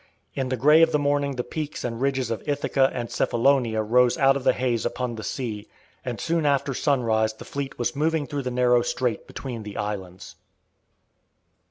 In 0.33 0.49
the 0.49 0.57
grey 0.57 0.81
of 0.81 0.91
the 0.91 0.97
morning 0.97 1.35
the 1.35 1.43
peaks 1.43 1.83
and 1.83 2.01
ridges 2.01 2.31
of 2.31 2.41
Ithaca 2.47 2.89
and 2.91 3.07
Cephalonia 3.11 3.83
rose 3.83 4.17
out 4.17 4.35
of 4.35 4.43
the 4.43 4.53
haze 4.53 4.83
upon 4.83 5.13
the 5.13 5.23
sea, 5.23 5.67
and 6.03 6.19
soon 6.19 6.43
after 6.43 6.73
sunrise 6.73 7.33
the 7.33 7.45
fleet 7.45 7.77
was 7.77 7.95
moving 7.95 8.25
through 8.25 8.41
the 8.41 8.49
narrow 8.49 8.81
strait 8.81 9.27
between 9.27 9.61
the 9.61 9.77
islands. 9.77 10.37